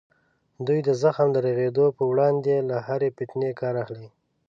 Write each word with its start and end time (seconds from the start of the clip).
دوی 0.67 0.79
د 0.87 0.89
زخم 1.03 1.27
د 1.33 1.37
رغېدو 1.47 1.85
په 1.97 2.03
وړاندې 2.11 2.53
له 2.69 2.77
هرې 2.87 3.09
فتنې 3.17 3.49
کار 3.61 3.75
اخلي. 3.83 4.09